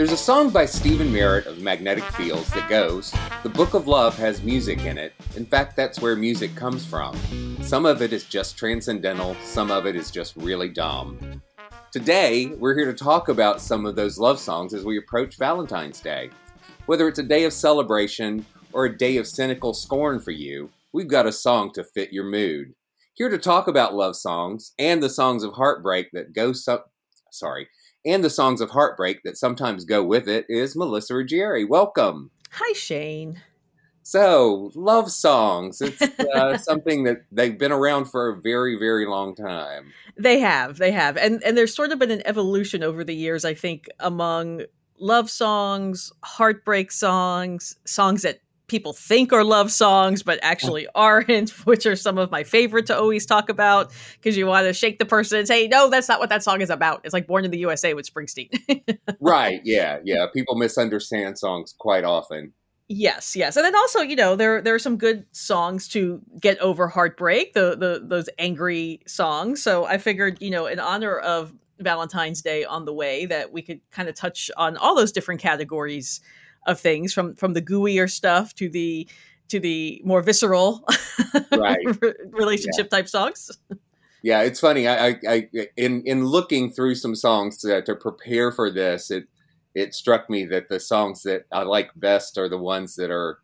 [0.00, 4.16] There's a song by Stephin Merritt of Magnetic Fields that goes, The Book of Love
[4.16, 5.12] has music in it.
[5.36, 7.14] In fact, that's where music comes from.
[7.60, 11.42] Some of it is just transcendental, some of it is just really dumb.
[11.92, 16.00] Today, we're here to talk about some of those love songs as we approach Valentine's
[16.00, 16.30] Day.
[16.86, 21.08] Whether it's a day of celebration or a day of cynical scorn for you, we've
[21.08, 22.72] got a song to fit your mood.
[23.12, 26.84] Here to talk about love songs and the songs of heartbreak that go so-
[27.30, 27.68] sorry,
[28.04, 31.68] and the songs of heartbreak that sometimes go with it is Melissa Ruggieri.
[31.68, 32.30] Welcome.
[32.52, 33.40] Hi, Shane.
[34.02, 35.80] So, love songs.
[35.80, 39.92] It's uh, something that they've been around for a very, very long time.
[40.16, 41.16] They have, they have.
[41.16, 44.62] And and there's sort of been an evolution over the years, I think, among
[44.98, 48.40] love songs, heartbreak songs, songs that
[48.70, 52.96] people think are love songs but actually aren't which are some of my favorite to
[52.96, 56.20] always talk about because you want to shake the person and say no that's not
[56.20, 58.48] what that song is about it's like born in the usa with springsteen
[59.20, 62.52] right yeah yeah people misunderstand songs quite often
[62.92, 66.58] Yes, yes, and then also, you know, there there are some good songs to get
[66.58, 69.62] over heartbreak, the the those angry songs.
[69.62, 73.62] So I figured, you know, in honor of Valentine's Day on the way, that we
[73.62, 76.20] could kind of touch on all those different categories
[76.66, 79.08] of things, from from the gooier stuff to the
[79.48, 80.84] to the more visceral
[81.52, 81.78] right.
[82.30, 82.98] relationship yeah.
[82.98, 83.50] type songs.
[84.22, 84.86] Yeah, it's funny.
[84.86, 89.24] I, I, I, in in looking through some songs to, to prepare for this, it
[89.74, 93.38] it struck me that the songs that I like best are the ones that are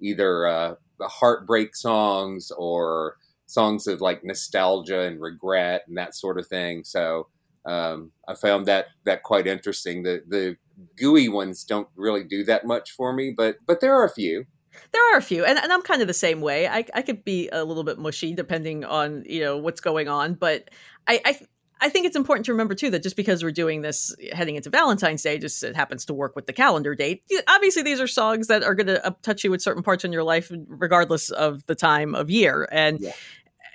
[0.00, 3.16] either uh, heartbreak songs or
[3.46, 6.84] songs of like nostalgia and regret and that sort of thing.
[6.84, 7.28] So
[7.66, 10.02] um, I found that that quite interesting.
[10.02, 10.56] The the
[10.96, 14.44] gooey ones don't really do that much for me, but but there are a few.
[14.92, 16.66] There are a few, and, and I'm kind of the same way.
[16.66, 20.34] I, I could be a little bit mushy depending on you know what's going on,
[20.34, 20.70] but
[21.06, 21.38] I, I
[21.82, 24.70] I think it's important to remember too that just because we're doing this heading into
[24.70, 27.24] Valentine's Day, just it happens to work with the calendar date.
[27.48, 30.22] Obviously, these are songs that are going to touch you with certain parts in your
[30.22, 32.68] life, regardless of the time of year.
[32.70, 33.12] And yeah.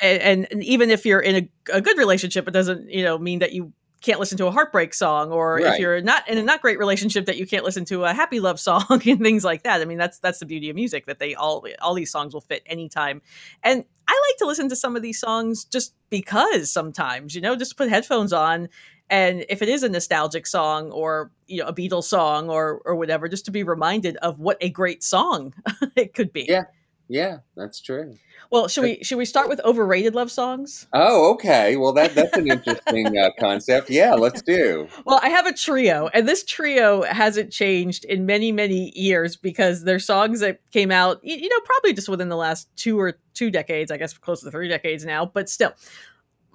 [0.02, 3.40] and, and, even if you're in a, a, good relationship, it doesn't you know mean
[3.40, 5.74] that you can't listen to a heartbreak song, or right.
[5.74, 8.40] if you're not in a not great relationship, that you can't listen to a happy
[8.40, 9.82] love song and things like that.
[9.82, 12.42] I mean, that's that's the beauty of music that they all all these songs will
[12.42, 13.22] fit anytime.
[13.64, 17.56] And I like to listen to some of these songs just because sometimes, you know,
[17.56, 18.70] just put headphones on
[19.10, 22.96] and if it is a nostalgic song or you know a Beatles song or or
[22.96, 25.54] whatever, just to be reminded of what a great song
[25.96, 26.46] it could be.
[26.48, 26.66] Yeah,
[27.08, 28.16] yeah, that's true.
[28.50, 30.88] Well, should we should we start with overrated love songs?
[30.94, 31.76] Oh, okay.
[31.78, 33.90] Well, that that's an interesting uh, concept.
[33.90, 34.88] Yeah, let's do.
[35.06, 39.84] Well, I have a trio, and this trio hasn't changed in many many years because
[39.84, 43.50] they're songs that came out, you know, probably just within the last two or two
[43.50, 43.92] decades.
[43.92, 45.74] I guess close to three decades now, but still.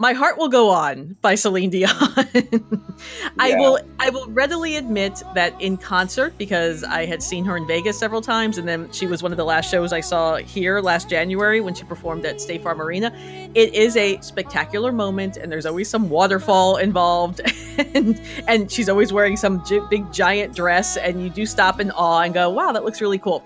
[0.03, 1.93] My Heart Will Go On by Celine Dion.
[3.39, 3.59] I Yeah.
[3.61, 8.01] will I will readily admit that in concert because I had seen her in Vegas
[8.01, 11.09] several times and then she was one of the last shows I saw here last
[11.09, 13.13] January when she performed at State Farm Arena.
[13.55, 17.41] It is a spectacular moment and there's always some waterfall involved
[17.95, 21.93] and and she's always wearing some gi- big giant dress and you do stop in
[21.93, 23.45] awe and go, "Wow, that looks really cool."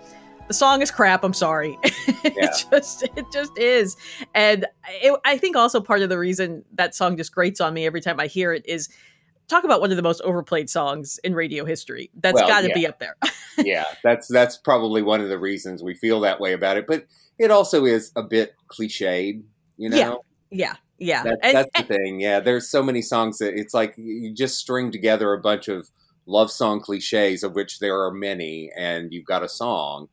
[0.49, 1.25] The song is crap.
[1.25, 1.77] I'm sorry.
[1.83, 3.97] it just it just is,
[4.35, 4.67] and
[5.03, 8.01] it, I think also part of the reason that song just grates on me every
[8.01, 8.89] time I hear it is
[9.49, 12.11] talk about one of the most overplayed songs in radio history.
[12.21, 12.75] That's Well, got to yeah.
[12.75, 13.17] be up there.
[13.59, 16.87] yeah, that's that's probably one of the reasons we feel that way about it.
[16.87, 17.07] But
[17.39, 19.43] it also is a bit cliched,
[19.77, 19.97] you know.
[19.97, 20.15] Yeah.
[20.51, 21.23] yeah, yeah.
[21.25, 22.21] That, And- that's the thing.
[22.21, 25.91] Yeah, there's so many songs that it's like you just string together a bunch of
[26.27, 30.09] love song cliches, of which there are many, and you've got a song.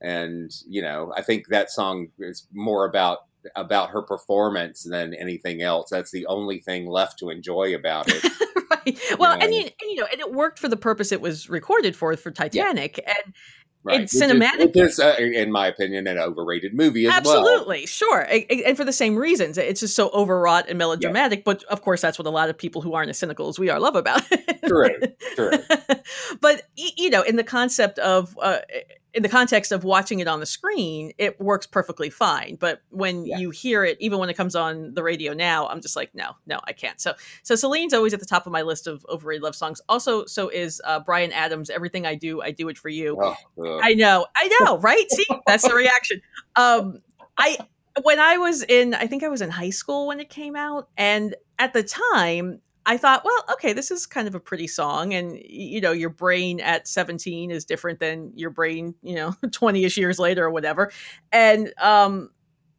[0.00, 3.18] And you know, I think that song is more about
[3.54, 5.88] about her performance than anything else.
[5.90, 8.24] That's the only thing left to enjoy about it.
[8.70, 8.98] right.
[9.18, 9.44] Well, know.
[9.44, 12.16] and you, and you know, and it worked for the purpose it was recorded for
[12.16, 13.34] for Titanic, and
[13.86, 14.00] Right.
[14.00, 14.76] It's is- cinematic.
[14.76, 17.38] is, uh, in my opinion, an overrated movie as well.
[17.38, 21.44] Absolutely, sure, A- a- and for the same reasons, it's just so overwrought and melodramatic.
[21.44, 23.70] But of course, that's what a lot of people who aren't as cynical as we
[23.70, 24.60] are love about it.
[24.66, 24.88] True,
[25.36, 25.52] true.
[26.40, 28.58] but you know, in the concept of, uh,
[29.16, 32.56] in the context of watching it on the screen, it works perfectly fine.
[32.60, 33.38] But when Yeah.
[33.38, 36.32] you hear it, even when it comes on the radio now, I'm just like, no,
[36.46, 37.00] no, I can't.
[37.00, 39.80] So, so Celine's always at the top of my list of overrated love songs.
[39.88, 41.70] Also, so is uh, Bryan Adams.
[41.70, 43.18] Everything I do, I do it for you.
[43.18, 43.80] Oh.
[43.82, 45.10] I know, I know, right?
[45.10, 46.20] See, that's the reaction.
[46.54, 47.00] Um,
[47.38, 47.56] I
[48.02, 50.90] when I was in, I think I was in high school when it came out,
[50.98, 55.12] and at the time, I thought, well, okay, this is kind of a pretty song,
[55.12, 59.84] and you know, your brain at seventeen is different than your brain, you know, twenty
[59.84, 60.92] ish years later or whatever,
[61.32, 62.30] and um.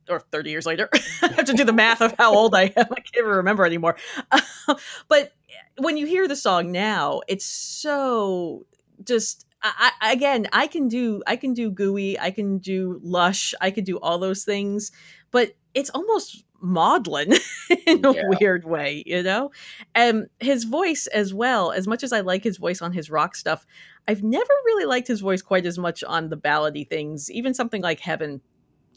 [0.09, 0.87] Or 30 years later.
[1.21, 2.71] I have to do the math of how old I am.
[2.77, 3.97] I can't even remember anymore.
[5.09, 5.33] but
[5.79, 8.65] when you hear the song now, it's so
[9.03, 13.71] just I, again i can do i can do gooey i can do lush i
[13.71, 14.91] can do all those things
[15.31, 17.33] but it's almost maudlin
[17.85, 18.23] in a Yeah.
[18.39, 19.51] weird way you know
[19.93, 23.35] and his voice as well as much as i like his voice on his rock
[23.35, 23.65] stuff
[24.07, 27.81] i've never really liked his voice quite as much on the ballady things even something
[27.81, 28.41] like heaven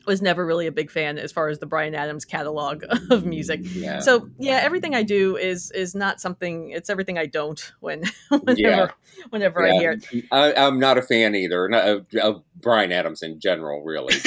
[0.07, 3.61] was never really a big fan as far as the bryan adams catalog of music
[3.63, 4.01] Yeah.
[4.01, 8.93] so yeah everything i do is is not something it's everything i don't when whenever
[9.31, 13.23] whenever i hear it I, I'm not a fan either not of, of Bryan Adams
[13.23, 14.15] in general, really.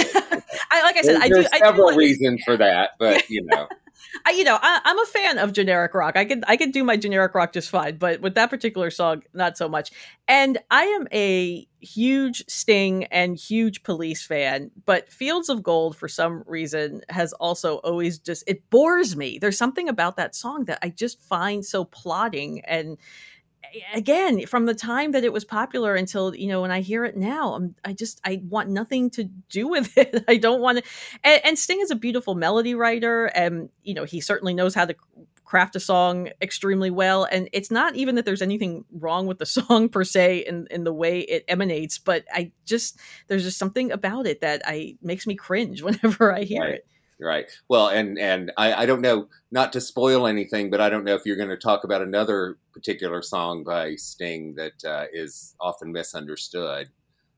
[0.71, 1.35] I like I said, I do.
[1.35, 3.67] there's I do several like- reasons for that, but you know,
[4.25, 6.15] I, you know, I, I'm a fan of generic rock.
[6.15, 9.23] I could I could do my generic rock just fine, but with that particular song,
[9.33, 9.91] not so much.
[10.27, 16.07] And I am a huge Sting and huge Police fan, but Fields of Gold for
[16.07, 19.39] some reason has also always just it bores me.
[19.39, 22.97] There's something about that song that I just find so plotting and
[23.93, 27.17] again from the time that it was popular until you know when i hear it
[27.17, 30.83] now I'm, i just i want nothing to do with it i don't want to
[31.23, 34.85] and, and sting is a beautiful melody writer and you know he certainly knows how
[34.85, 34.95] to
[35.45, 39.45] craft a song extremely well and it's not even that there's anything wrong with the
[39.57, 42.97] song per se in, in the way it emanates but i just
[43.27, 46.73] there's just something about it that i makes me cringe whenever i hear Right.
[46.75, 46.87] it
[47.19, 47.45] right?
[47.69, 51.15] Well, and and I, I don't know, not to spoil anything, but I don't know
[51.15, 55.91] if you're going to talk about another particular song by Sting that uh, is often
[55.91, 56.89] misunderstood.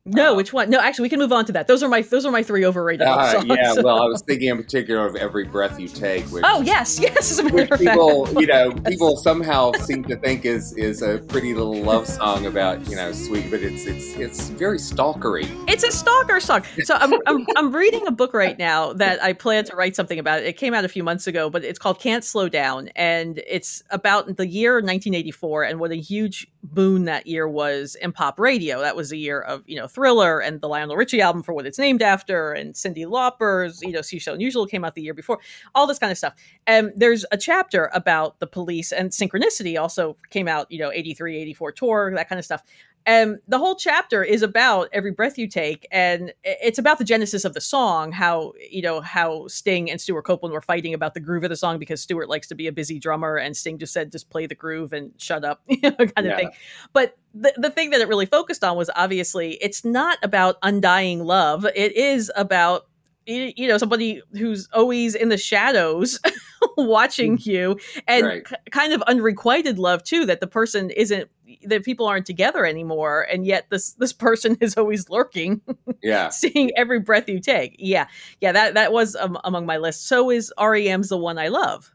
[0.06, 2.02] No Uh, which one no actually we can move on to that those are my
[2.02, 3.46] those are my three overrated Uh, songs.
[3.48, 7.00] yeah, well, I was thinking in particular of "Every Breath You Take," which, oh yes
[7.00, 7.92] yes as a matter which of fact.
[7.92, 12.46] people, you know, people somehow seem to think is is a pretty little love song
[12.46, 15.48] about you know sweet, but it's it's it's very stalkery.
[15.68, 16.64] It's a stalker song.
[16.84, 20.20] So I'm, I'm I'm reading a book right now that I plan to write something
[20.20, 20.44] about.
[20.44, 23.82] It came out a few months ago, but it's called Can't Slow Down, and it's
[23.90, 28.82] about the year 1984 and what a huge boon that year was in pop radio.
[28.82, 31.66] That was the year of you know Thriller and the Lionel Richie album for what
[31.66, 35.40] it's named after, and Cyndi Lauper's you know So Unusual came out the year before.
[35.74, 36.34] All this kind of stuff.
[36.68, 41.38] And there's a chapter about the police and Synchronicity also came out you know 83,
[41.38, 42.64] 84 tour that kind of stuff.
[43.06, 47.46] And the whole chapter is about every breath you take, and it's about the genesis
[47.46, 48.12] of the song.
[48.12, 51.56] How you know how Sting and Stewart Copeland were fighting about the groove of the
[51.56, 54.48] song because Stuart likes to be a busy drummer, and Sting just said, "Just play
[54.48, 56.36] the groove and shut up," you know, kind of Yeah.
[56.38, 56.52] thing.
[56.94, 61.24] But the the thing that it really focused on was obviously it's not about undying
[61.24, 61.66] love.
[61.76, 62.88] It is about
[63.28, 66.20] you know somebody who's always in the shadows
[66.78, 67.78] watching you
[68.08, 68.48] and Right.
[68.72, 71.30] kind of unrequited love too that the person isn't
[71.64, 75.62] that people aren't together anymore and yet this this person is always lurking
[76.04, 77.76] Yeah, seeing every breath you take.
[77.80, 78.08] Yeah.
[78.42, 81.95] Yeah that that was um, among my list so is rem's the one i love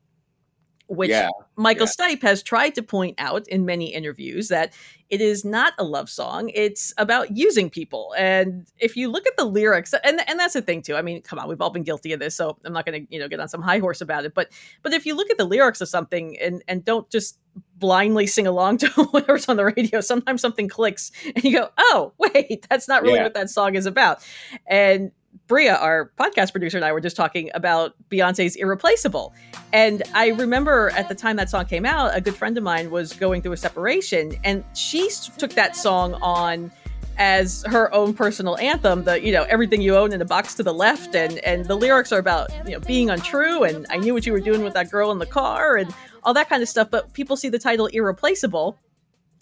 [0.90, 2.08] which Yeah, Michael yeah.
[2.16, 4.72] Stipe has tried to point out in many interviews that
[5.08, 6.50] it is not a love song.
[6.54, 8.14] It's about using people.
[8.18, 10.96] And if you look at the lyrics, and and that's the thing too.
[10.96, 13.12] I mean, come on, we've all been guilty of this, so I'm not going to
[13.14, 14.34] you know get on some high horse about it.
[14.34, 14.50] But
[14.82, 17.38] but if you look at the lyrics of something and and don't just
[17.76, 22.12] blindly sing along to whatever's on the radio, sometimes something clicks and you go, oh
[22.18, 23.24] wait, that's not really Yeah.
[23.24, 24.24] what that song is about.
[24.66, 25.12] And
[25.50, 29.34] Bria, our podcast producer, and I were just talking about Beyonce's Irreplaceable.
[29.72, 32.92] And I remember at the time that song came out, a good friend of mine
[32.92, 36.70] was going through a separation, and she took that song on
[37.18, 40.62] as her own personal anthem the you know everything you own in a box to
[40.62, 44.14] the left and and the lyrics are about you know being untrue and i knew
[44.14, 45.92] what you were doing with that girl in the car and
[46.22, 48.78] all that kind of stuff but people see the title irreplaceable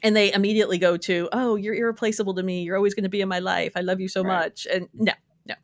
[0.02, 3.20] and they immediately go to oh you're irreplaceable to me you're always going to be
[3.20, 4.38] in my life i love you so Right.
[4.46, 5.12] much and no
[5.48, 5.54] no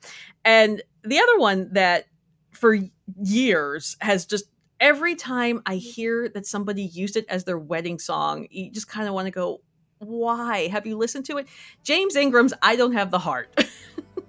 [0.45, 2.07] and the other one that
[2.51, 2.79] for
[3.23, 4.45] years has just
[4.81, 9.07] every time i hear that somebody used it as their wedding song you just kind
[9.09, 9.61] of want to go
[9.99, 11.47] why have you listened to it
[11.83, 13.49] james ingram's i don't have the heart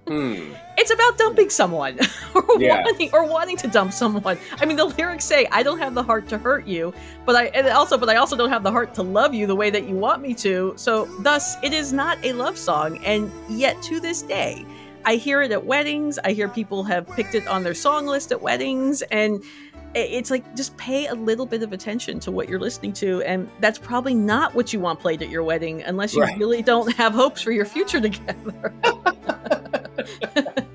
[0.08, 0.54] Hmm.
[0.78, 1.98] it's about dumping someone
[2.36, 2.84] or Yeah.
[2.84, 4.38] wanting or wanting to dump someone.
[4.62, 6.94] I mean, the lyrics say, "I don't have the heart to hurt you,
[7.26, 9.56] but I and also, but I also don't have the heart to love you the
[9.56, 13.32] way that you want me to." So, thus, it is not a love song, and
[13.50, 14.64] yet to this day,
[15.06, 16.18] I hear it at weddings.
[16.24, 19.44] I hear people have picked it on their song list at weddings, and
[19.94, 23.50] it's like just pay a little bit of attention to what you're listening to, and
[23.62, 26.38] that's probably not what you want played at your wedding, unless you Right.
[26.38, 28.74] really don't have hopes for your future together.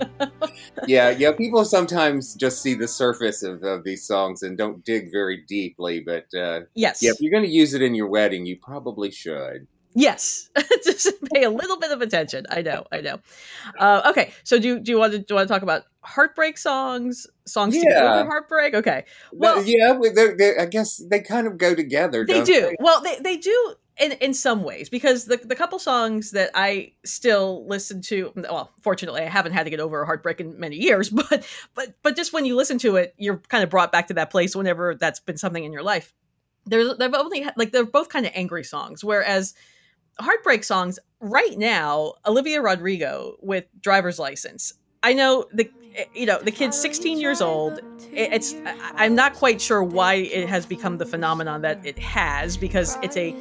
[0.86, 1.32] yeah, yeah.
[1.32, 6.00] People sometimes just see the surface of, of these songs and don't dig very deeply.
[6.00, 7.02] But uh, yes.
[7.02, 9.66] yeah, if you're going to use it in your wedding, you probably should.
[9.94, 10.50] Yes,
[10.84, 12.46] just pay a little bit of attention.
[12.48, 13.18] I know, I know.
[13.78, 16.58] Uh, okay, so do do you want to do you want to talk about heartbreak
[16.58, 18.74] songs, songs to get over heartbreak?
[18.74, 22.24] Okay, Well, yeah, they're, they're, I guess they kind of go together.
[22.24, 22.74] they do.
[22.78, 26.92] Well, they they do in in some ways because the the couple songs that I
[27.04, 28.32] still listen to.
[28.36, 31.94] Well, fortunately, I haven't had to get over a heartbreak in many years, but but
[32.02, 34.54] but just when you listen to it, you're kind of brought back to that place
[34.56, 36.14] whenever that's been something in your life.
[36.66, 39.54] There's they've only like they're both kind of angry songs, whereas
[40.22, 44.74] heartbreak songs right now olivia rodrigo with driver's license.
[45.02, 47.80] I know the eh, you know the kid's 16 years old.
[48.12, 48.54] It's
[48.96, 53.16] i'm not quite sure why it has become the phenomenon that it has because it's
[53.16, 53.34] a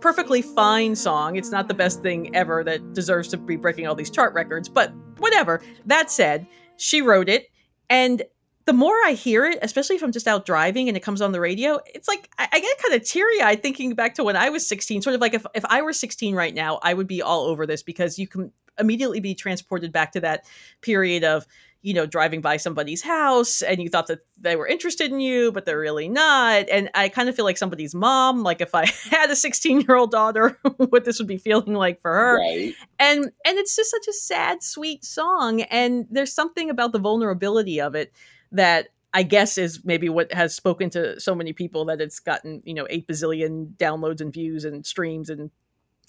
[0.00, 1.36] perfectly fine song.
[1.36, 4.68] It's not the best thing ever that deserves to be breaking all these chart records
[4.68, 5.60] but whatever.
[5.86, 6.46] That said
[6.76, 7.50] she wrote it
[7.88, 8.22] and
[8.70, 11.32] the more I hear it, especially if I'm just out driving and it comes on
[11.32, 14.36] the radio, it's like I, I get kind of teary eyed thinking back to when
[14.36, 15.02] I was 16.
[15.02, 17.66] Sort of like if, if I were 16 right now, I would be all over
[17.66, 20.44] this because you can immediately be transported back to that
[20.82, 21.48] period of,
[21.82, 25.50] you know, driving by somebody's house and you thought that they were interested in you,
[25.50, 26.68] but they're really not.
[26.70, 28.44] And I kind of feel like somebody's mom.
[28.44, 32.00] Like if I had a 16 year old daughter, what this would be feeling like
[32.00, 32.72] for her Right.
[33.00, 37.80] and and it's just such a sad sweet song and there's something about the vulnerability
[37.80, 38.12] of it
[38.52, 42.62] that i guess is maybe what has spoken to so many people that it's gotten
[42.64, 45.50] you know 8 bazillion downloads and views and streams and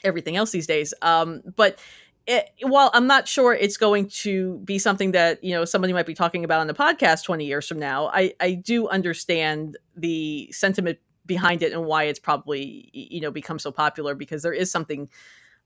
[0.03, 1.79] everything else these days um but
[2.27, 6.05] it, while i'm not sure it's going to be something that you know somebody might
[6.05, 10.51] be talking about on the podcast 20 years from now i i do understand the
[10.51, 14.71] sentiment behind it and why it's probably you know become so popular because there is
[14.71, 15.10] something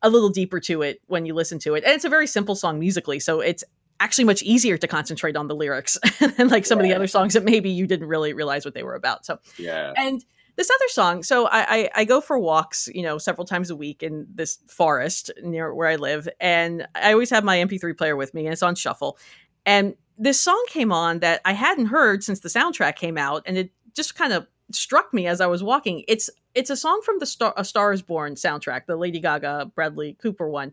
[0.01, 1.83] a little deeper to it when you listen to it.
[1.83, 3.63] And it's a very simple song musically, so it's
[3.99, 5.97] actually much easier to concentrate on the lyrics
[6.37, 8.83] than like some of the other songs that maybe you didn't really realize what they
[8.83, 9.25] were about.
[9.25, 9.93] So Yeah.
[9.97, 10.23] and
[10.57, 13.75] this other song, so I, I I go for walks, you know, several times a
[13.75, 18.15] week in this forest near where I live, and I always have my MP3 player
[18.15, 19.17] with me, and it's on shuffle.
[19.65, 23.57] And this song came on that I hadn't heard since the soundtrack came out, and
[23.57, 26.05] it just kind of struck me as I was walking.
[26.07, 29.71] It's it's a song from the Star A Star Is Born soundtrack, the Lady Gaga
[29.75, 30.71] Bradley Cooper one,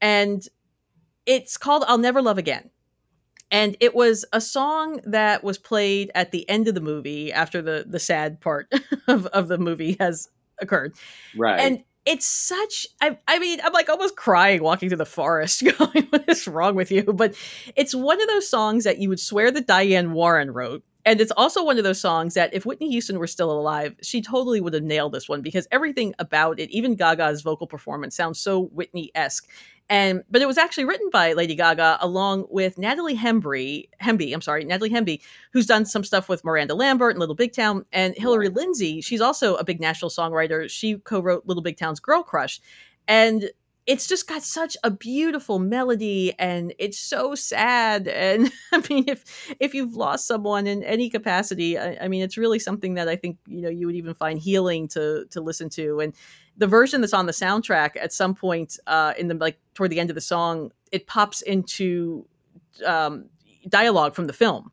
[0.00, 0.44] and
[1.30, 2.70] it's called "I'll Never Love Again."
[3.52, 7.62] And it was a song that was played at the end of the movie after
[7.62, 8.72] the the sad part
[9.08, 10.28] of, of the movie has
[10.60, 10.94] occurred.
[11.36, 11.60] Right.
[11.60, 16.06] And it's such I, I mean i'm like almost crying walking through the forest going
[16.08, 17.34] what is wrong with you but
[17.76, 21.32] it's one of those songs that you would swear that diane warren wrote and it's
[21.36, 24.72] also one of those songs that if whitney houston were still alive she totally would
[24.72, 29.46] have nailed this one because everything about it even gaga's vocal performance sounds so whitney-esque
[29.90, 34.40] and but it was actually written by lady gaga along with natalie hembry hemby i'm
[34.40, 35.20] sorry natalie hemby
[35.52, 37.84] who's done some stuff with miranda lambert and little big town.
[37.92, 40.68] And hillary lindsey she's also a big national songwriter.
[40.70, 42.60] She co-wrote little big town's girl crush.
[43.06, 43.50] And
[43.86, 48.06] it's just got such a beautiful melody and it's so sad.
[48.08, 52.36] And i mean if if you've lost someone in any capacity I, I, mean it's
[52.36, 55.68] really something that i think you know you would even find healing to to listen
[55.70, 56.00] to.
[56.00, 56.14] And
[56.60, 59.98] the version that's on the soundtrack at some point uh in the like toward the
[59.98, 62.26] end of the song it pops into
[62.86, 63.24] um
[63.68, 64.70] dialogue from the film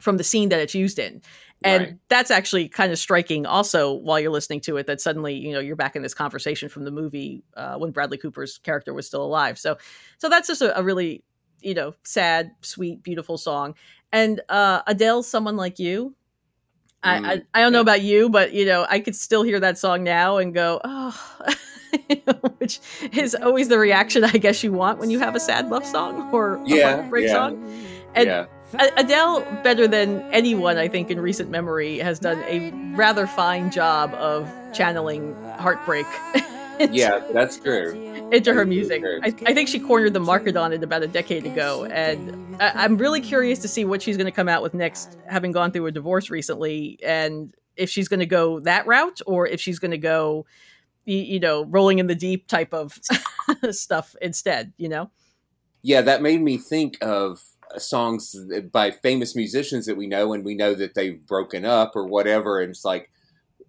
[0.00, 1.22] from the scene that it's used in.
[1.64, 1.94] And right.
[2.08, 5.60] that's actually kind of striking also while you're listening to it that suddenly you know
[5.60, 9.24] you're back in this conversation from the movie uh, when bradley cooper's character was still
[9.24, 9.58] alive.
[9.58, 9.78] So
[10.18, 11.24] so that's just a, a really
[11.60, 13.74] you know sad sweet beautiful song.
[14.12, 16.14] And uh adele's someone like you
[17.06, 19.60] I, mm, I, I don't know about you, but you know, I could still hear
[19.60, 21.38] that song now and go, oh,
[22.58, 22.80] which
[23.12, 26.32] is always the reaction I guess you want when you have a sad love song
[26.32, 27.32] or yeah, a heartbreak yeah.
[27.32, 27.82] song.
[28.14, 28.46] And yeah.
[28.96, 34.12] Adele, better than anyone, I think, in recent memory, has done a rather fine job
[34.14, 36.06] of channeling heartbreak.
[36.90, 37.92] yeah, that's true.
[38.32, 39.02] Into her music.
[39.22, 41.84] I, I, think she cornered the market on it about a decade ago.
[41.84, 45.16] And I, I'm really curious to see what she's going to come out with next,
[45.28, 49.46] having gone through a divorce recently, and if she's going to go that route or
[49.46, 50.46] if she's going to go,
[51.04, 52.98] you, you know, rolling in the deep type of
[53.70, 55.10] stuff instead, you know?
[55.82, 57.42] Yeah, that made me think of
[57.78, 58.34] songs
[58.72, 62.60] by famous musicians that we know, and we know that they've broken up or whatever.
[62.60, 63.10] And it's like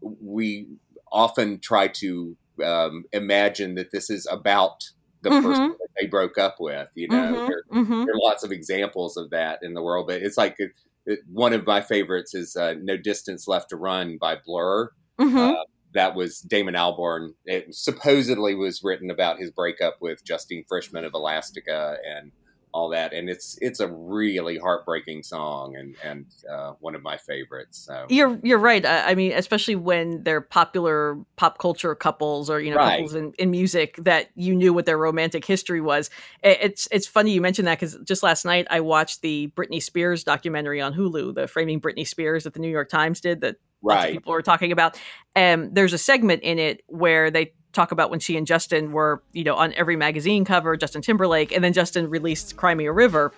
[0.01, 0.67] we
[1.11, 4.83] often try to um, imagine that this is about
[5.21, 5.47] the mm-hmm.
[5.47, 6.89] person that they broke up with.
[6.95, 7.47] You know, mm-hmm.
[7.47, 8.05] There, mm-hmm.
[8.05, 10.71] there, are lots of examples of that in the world, but it's like it,
[11.05, 14.91] it, one of my favorites is uh, "No Distance Left to Run" by Blur.
[15.19, 15.37] Mm-hmm.
[15.37, 17.29] Uh, that was Damon Albarn.
[17.45, 22.31] It supposedly was written about his breakup with Justine Frischmann of Elastica, and
[22.77, 27.17] all that, and it's it's a really heartbreaking song and and uh, one of my
[27.17, 27.79] favorites.
[27.79, 28.05] So.
[28.07, 28.85] You're you're right.
[28.85, 32.97] I, I, mean, especially when they're popular pop culture couples or you know right.
[32.97, 36.11] couples in, in music that you knew what their romantic history was.
[36.43, 40.23] It's it's funny you mentioned that because just last night I watched the Britney Spears
[40.23, 44.13] documentary on Hulu, the Framing Britney Spears that the New York Times did that right.
[44.13, 44.99] people were talking about.
[45.35, 49.23] And there's a segment in it where they talk about when she and Justin were,
[49.31, 52.91] you know, on every magazine cover, Justin Timberlake, and then Justin released Cry Me a
[52.91, 53.31] River.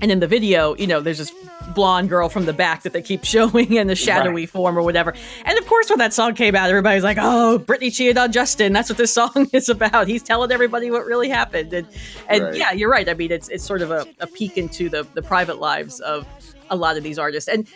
[0.00, 1.32] And in the video, you know, there's this
[1.74, 4.50] blonde girl from the back that they keep showing in the shadowy right.
[4.50, 5.14] form or whatever.
[5.44, 8.72] And of course, when that song came out, everybody's like, oh, Britney cheated on Justin.
[8.72, 10.08] That's what this song is about.
[10.08, 11.72] He's telling everybody what really happened.
[11.72, 11.86] And,
[12.28, 12.56] and right.
[12.56, 13.08] yeah, you're right.
[13.08, 16.26] I mean, it's, it's sort of a, a peek into the, the private lives of
[16.70, 17.48] a lot of these artists.
[17.48, 17.68] And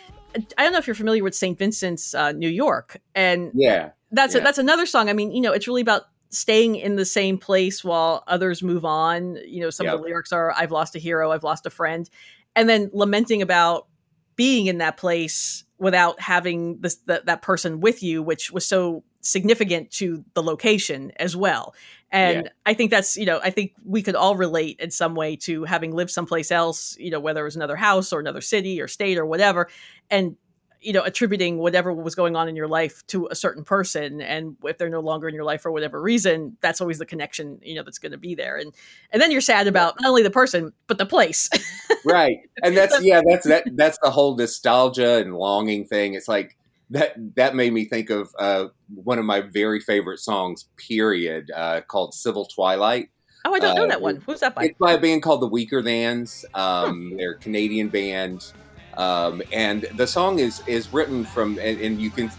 [0.57, 1.57] I don't know if you're familiar with St.
[1.57, 2.97] Vincent's, uh, New York.
[3.15, 4.41] And yeah, that's yeah.
[4.41, 5.09] A, that's another song.
[5.09, 8.85] I mean, you know, it's really about staying in the same place while others move
[8.85, 9.37] on.
[9.45, 12.09] You know, some of the lyrics are "I've lost a hero, I've lost a friend,"
[12.55, 13.87] and then lamenting about
[14.35, 19.03] being in that place without having this the, that person with you, which was so
[19.21, 21.75] significant to the location as well.
[22.09, 22.51] And yeah.
[22.65, 25.65] I think that's, you know, I think we could all relate in some way to
[25.65, 28.87] having lived someplace else, you know, whether it was another house or another city or
[28.87, 29.67] state or whatever,
[30.09, 30.37] and
[30.81, 34.55] you know attributing whatever was going on in your life to a certain person and
[34.63, 37.75] if they're no longer in your life for whatever reason that's always the connection you
[37.75, 38.73] know that's going to be there and
[39.11, 41.49] and then you're sad about not only the person but the place
[42.05, 46.57] right and that's yeah that's that that's the whole nostalgia and longing thing it's like
[46.89, 51.81] that that made me think of uh, one of my very favorite songs period uh,
[51.81, 53.09] called civil twilight
[53.45, 54.17] Oh, I don't know uh, that one.
[54.25, 54.65] Who's that by?
[54.65, 56.43] It's by a band called the Weakerthans.
[56.53, 57.17] Um, hmm.
[57.17, 58.51] They're a Canadian band.
[58.97, 62.31] Um, and the song is is written from, and, and, you can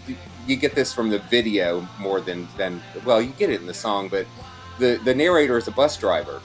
[0.45, 3.75] you get this from the video more than than well, you get it in the
[3.75, 4.27] song, but
[4.81, 6.43] the the narrator is a bus driver,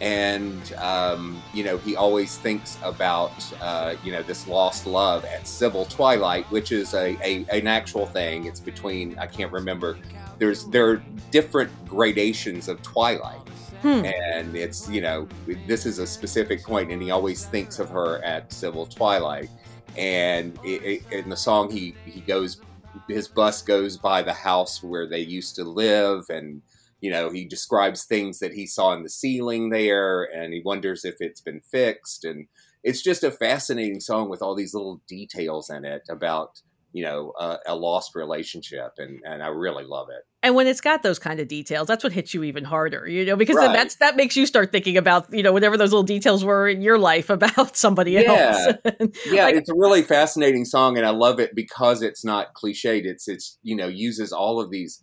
[0.00, 5.46] and um, you know he always thinks about uh, you know this lost love at
[5.46, 8.46] civil twilight, which is a, a an actual thing.
[8.46, 9.98] It's between I can't remember.
[10.38, 13.49] There's there are different gradations of twilight
[13.82, 14.04] Hmm.
[14.04, 15.26] And it's, you know,
[15.66, 19.48] this is a specific point, and he always thinks of her at Civil Twilight.
[19.96, 22.60] And it, it, in the song, he, he goes,
[23.08, 26.60] his bus goes by the house where they used to live, and,
[27.00, 31.04] you know, he describes things that he saw in the ceiling there, and he wonders
[31.04, 32.24] if it's been fixed.
[32.24, 32.46] And
[32.84, 36.60] it's just a fascinating song with all these little details in it about
[36.92, 40.80] you know a, a, lost relationship and and i really love it and when it's
[40.80, 43.72] got those kind of details that's what hits you even harder you know because right.
[43.72, 46.82] that's that makes you start thinking about you know whatever those little details were in
[46.82, 48.20] your life about somebody yeah.
[48.22, 48.76] else
[49.26, 53.04] yeah like, it's a really fascinating song and i love it because it's not cliched
[53.04, 55.02] it's it's you know uses all of these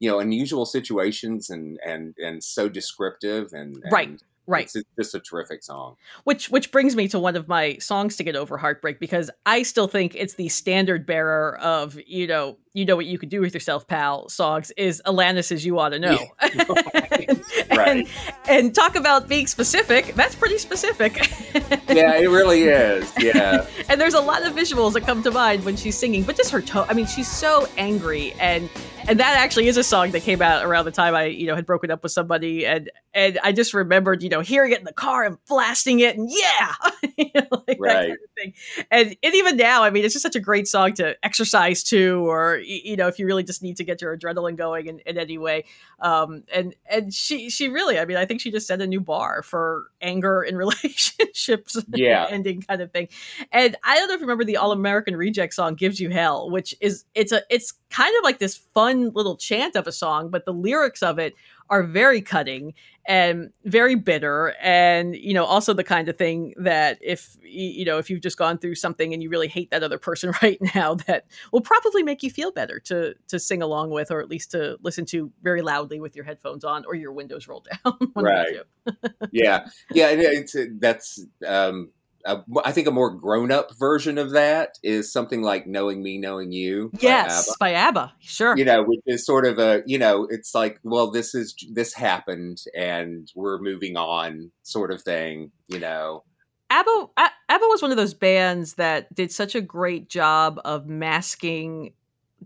[0.00, 4.64] you know unusual situations and and and so descriptive and, and right Right.
[4.74, 5.96] It's just a terrific song.
[6.24, 9.62] Which which brings me to one of my songs to get over heartbreak because I
[9.62, 13.40] still think it's the standard bearer of, you know, you know what you could do
[13.40, 16.18] with yourself, pal songs is Alanis's You Ought to Know.
[16.40, 18.08] and, Right.
[18.48, 20.14] and talk about being specific.
[20.14, 21.16] That's pretty specific.
[21.88, 23.12] yeah, it really is.
[23.18, 23.66] Yeah.
[23.88, 26.50] and there's a lot of visuals that come to mind when she's singing, but just
[26.50, 26.86] her tone.
[26.88, 28.68] I mean, she's so angry, and
[29.08, 31.54] and that actually is a song that came out around the time I, you know,
[31.56, 34.84] had broken up with somebody, and and I just remembered, you know, hearing it in
[34.84, 36.74] the car and blasting it, and yeah,
[37.16, 37.94] you know, like that Right.
[38.08, 38.54] kind of thing.
[38.90, 42.26] And and even now, I mean, it's just such a great song to exercise to,
[42.28, 45.18] or you know, if you really just need to get your adrenaline going in, in
[45.18, 45.64] any way.
[46.00, 49.00] Um, and and she she really, I mean, I think she just set a new
[49.00, 50.56] bar for anger in
[51.08, 52.26] relationships, Yeah.
[52.30, 53.08] ending kind of thing.
[53.52, 56.50] And I don't know if you remember the All American Reject song "Gives You Hell,"
[56.50, 60.28] which is it's a it's kind of like this fun little chant of a song,
[60.28, 61.34] but the lyrics of it
[61.70, 62.74] are very cutting
[63.06, 67.98] and very bitter and you know also the kind of thing that if you know
[67.98, 70.94] if you've just gone through something and you really hate that other person right now
[70.94, 74.50] that will probably make you feel better to to sing along with or at least
[74.50, 78.26] to listen to very loudly with your headphones on or your windows rolled down one
[78.26, 78.56] of the Right.
[79.32, 80.08] yeah, yeah.
[80.10, 81.90] It's that's um,
[82.28, 86.18] a, I think a more grown up version of that is something like "Knowing Me,
[86.18, 87.56] Knowing You." by yes ABBA.
[87.58, 91.10] by abba sure You know, which is sort of a you know, it's like, well,
[91.10, 95.50] this is this happened, and we're moving on, sort of thing.
[95.68, 96.24] You know,
[96.70, 97.08] ABBA,
[97.48, 101.94] ABBA was one of those bands that did such a great job of masking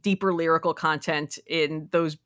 [0.00, 2.16] deeper lyrical content in those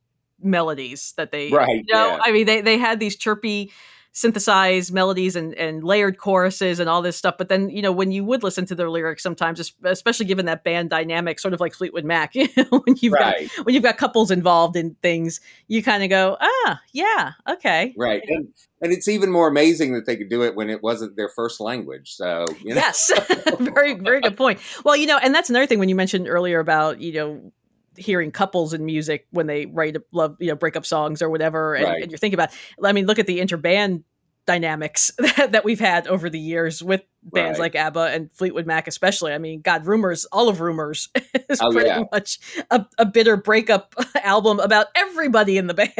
[0.40, 2.21] melodies that they Right, you know yeah.
[2.23, 3.73] i mean they, they had these chirpy
[4.16, 7.35] synthesized melodies and, and layered choruses and all this stuff.
[7.37, 10.64] But then you know when you would listen to their lyrics sometimes especially given that
[10.64, 13.85] band dynamic sort of like fleetwood mac you know when you've right, got when you've
[13.85, 17.94] got couples involved in things you kind of go ah yeah okay.
[17.94, 18.48] Right, and
[18.81, 21.61] and it's even more amazing that they could do it when it wasn't their first
[21.61, 22.12] language.
[22.12, 23.12] So you know, Yes,
[23.59, 24.61] very very good point.
[24.83, 27.52] Well, you know, and that's another thing when you mentioned earlier about you know
[27.96, 31.85] hearing couples in music when they write love you know breakup songs or whatever, and,
[31.85, 32.02] Right.
[32.02, 32.50] and you're thinking about.
[32.82, 34.02] I mean, look at the interband
[34.46, 37.74] dynamics that, that we've had over the years with bands Right.
[37.74, 39.32] like ABBA and Fleetwood Mac, especially.
[39.32, 41.09] I mean, God, Rumors, all of Rumors
[41.50, 42.04] is Oh, pretty yeah.
[42.12, 42.38] much
[42.70, 45.90] a, a bitter breakup album about everybody in the band.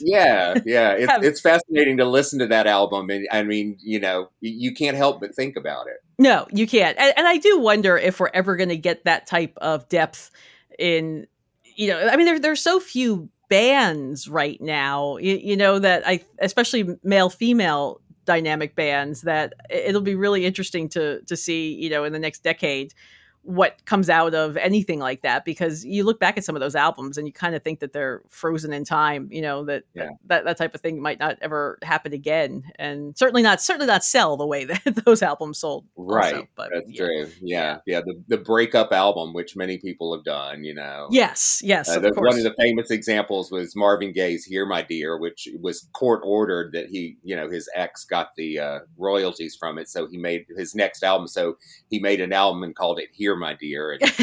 [0.00, 0.90] yeah, yeah.
[0.98, 4.74] It's, it's fascinating to listen to that album, and I mean, you know, you, you
[4.74, 5.98] can't help but think about it.
[6.18, 6.98] No, you can't.
[6.98, 10.32] And, and I do wonder if we're ever going to get that type of depth
[10.80, 11.28] in,
[11.76, 16.06] you know, I mean, there, there's so few bands right now, you, you know, that
[16.06, 21.90] I, especially male female dynamic bands, that it'll be really interesting to to see, you
[21.90, 22.94] know, in the next decade
[23.44, 26.74] what comes out of anything like that because you look back at some of those
[26.74, 30.08] albums and you kind of think that they're frozen in time you know that Yeah.
[30.26, 34.02] that, that type of thing might not ever happen again and certainly not certainly not
[34.02, 37.04] sell the way that those albums sold also, Right, but That's yeah.
[37.04, 37.30] true.
[37.40, 38.00] Yeah, yeah.
[38.00, 41.08] The the breakup album, which many people have done, you know.
[41.10, 45.18] yes yes Uh, of one of the famous examples was Marvin Gaye's "Here, My Dear,"
[45.18, 49.78] which was court ordered that he, you know, his ex got the uh, royalties from
[49.78, 51.28] it, so he made his next album.
[51.28, 51.56] So
[51.90, 54.00] he made an album and called it "Here, My Dear," and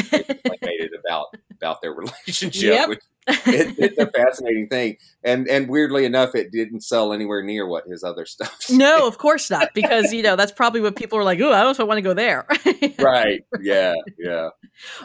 [0.62, 2.72] made it about about their relationship.
[2.72, 2.88] Yep.
[2.88, 7.66] Which it, it's a fascinating thing, and and weirdly enough, it didn't sell anywhere near
[7.66, 8.66] what his other stuff.
[8.70, 11.56] no of course not because you know that's probably what people are like oh i
[11.56, 12.46] don't know if i want to go there
[12.98, 13.44] right?
[13.60, 14.48] Yeah, yeah.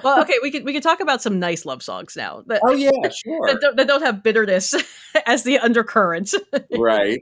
[0.04, 2.74] well okay we could we could talk about some nice love songs now that, Oh
[2.74, 3.48] yeah, sure.
[3.48, 4.74] that, don't, that don't have bitterness
[5.26, 6.34] as the undercurrent
[6.78, 7.22] right.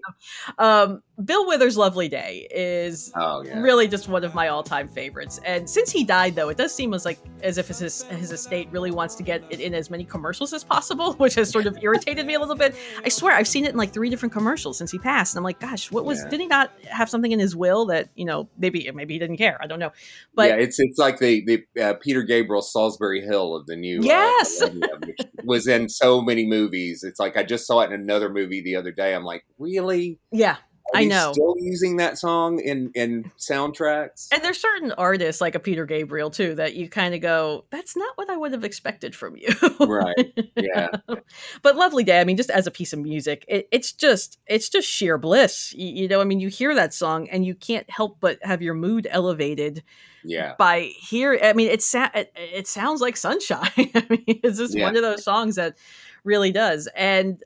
[0.58, 3.60] um bill withers lovely day is Oh yeah.
[3.62, 6.94] really just one of my all-time favorites and since he died though it does seem
[6.94, 10.04] as like as if his his estate really wants to get it in as many
[10.04, 12.76] commercials as possible which has sort of irritated me a little bit
[13.06, 15.44] i swear i've seen it in like three different commercials since he passed and i'm
[15.44, 16.30] like gosh what was Yeah.
[16.30, 19.38] did he not have something in his will that you know maybe maybe he didn't
[19.38, 19.92] care i don't know
[20.34, 24.00] but yeah, it's it's like the the uh, Peter Gabriel Solsbury Hill of the new
[24.02, 24.62] uh, Yes!
[25.06, 27.04] which was in so many movies.
[27.04, 29.14] It's like I just saw it in another movie the other day.
[29.14, 30.20] I'm like, really?
[30.32, 30.58] yeah
[30.94, 31.32] Are I know.
[31.34, 34.28] Still using that song in in soundtracks?
[34.32, 37.96] and there's certain artists like a peter gabriel too that you kind of go that's
[37.98, 40.34] not what i would have expected from you right.
[40.56, 40.90] Yeah.
[41.64, 44.70] but lovely day i mean just as a piece of music it, it's just it's
[44.70, 47.90] just sheer bliss you, you know i mean you hear that song and you can't
[47.90, 49.84] help but have your mood elevated
[50.24, 50.54] Yeah.
[50.58, 54.76] by here, i mean it, sa- it, it sounds like sunshine i mean it's just
[54.76, 54.86] Yeah.
[54.86, 55.78] one of those songs that
[56.24, 57.44] really does and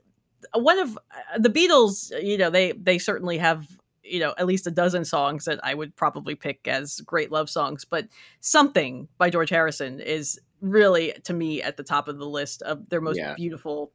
[0.54, 3.66] one of uh, the beatles you know they they certainly have
[4.02, 7.48] you know at least a dozen songs that i would probably pick as great love
[7.50, 8.06] songs but
[8.40, 12.88] something by george harrison is really to me at the top of the list of
[12.88, 13.34] their most Yeah.
[13.34, 13.92] beautiful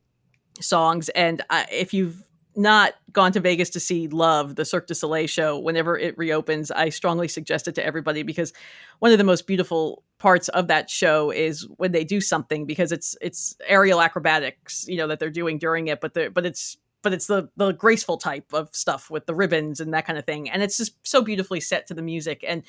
[0.62, 2.24] songs and if you've
[2.58, 6.72] not gone to Vegas to see Love, the Cirque du Soleil show, whenever it reopens,
[6.72, 8.54] I strongly suggest it to everybody because
[9.00, 12.92] one of the most beautiful parts of that show is when they do something because
[12.92, 16.78] it's it's aerial acrobatics, you know, that they're doing during it, but the but it's
[17.02, 20.26] but it's the the graceful type of stuff with the ribbons and that kind of
[20.26, 22.44] thing, and it's just so beautifully set to the music.
[22.48, 22.64] And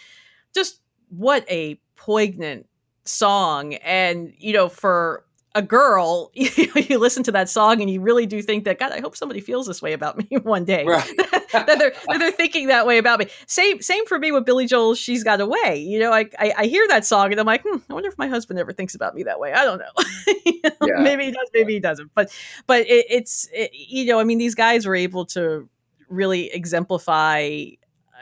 [0.55, 2.66] just what a poignant
[3.05, 3.75] song.
[3.75, 5.25] And you know for
[5.57, 9.01] a girl, you, listen to that song and you really do think that God, I
[9.01, 10.85] hope somebody feels this way about me one day.
[10.85, 11.11] Right.
[11.53, 13.27] that they're that they're thinking that way about me.
[13.47, 14.95] Same same for me with Billy Joel.
[14.95, 15.79] She's got a way.
[15.79, 18.19] You know, I, I, I hear that song and I'm like, hmm, I wonder if
[18.19, 19.53] my husband ever thinks about me that way.
[19.53, 20.05] I don't know.
[20.45, 21.03] you know yeah.
[21.03, 21.51] Maybe he does.
[21.55, 22.11] Maybe he doesn't.
[22.14, 22.31] But
[22.66, 25.69] but it, it's it, you know, I mean, these guys were able to
[26.11, 27.49] really exemplify